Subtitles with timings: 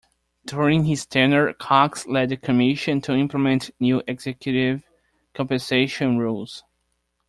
[0.47, 4.81] During his tenure, Cox led the Commission to implement new executive
[5.35, 6.63] compensation rules.